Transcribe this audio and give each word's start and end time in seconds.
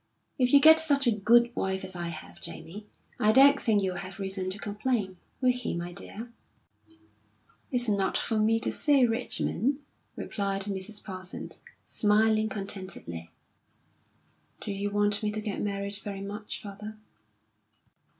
"If 0.39 0.51
you 0.51 0.59
get 0.59 0.79
such 0.79 1.05
a 1.05 1.11
good 1.11 1.55
wife 1.55 1.83
as 1.83 1.95
I 1.95 2.07
have, 2.07 2.41
Jamie, 2.41 2.87
I 3.19 3.31
don't 3.31 3.59
think 3.61 3.83
you'll 3.83 3.97
have 3.97 4.17
reason 4.17 4.49
to 4.49 4.57
complain. 4.57 5.17
Will 5.41 5.51
he, 5.51 5.75
my 5.75 5.93
dear?" 5.93 6.33
"It's 7.69 7.87
not 7.87 8.17
for 8.17 8.39
me 8.39 8.59
to 8.61 8.71
say, 8.71 9.05
Richmond," 9.05 9.77
replied 10.15 10.63
Mrs. 10.63 11.03
Parsons, 11.03 11.59
smiling 11.85 12.49
contentedly. 12.49 13.29
"Do 14.59 14.71
you 14.71 14.89
want 14.89 15.21
me 15.21 15.29
to 15.29 15.39
get 15.39 15.61
married 15.61 15.97
very 16.03 16.21
much, 16.21 16.63
father?" 16.63 16.97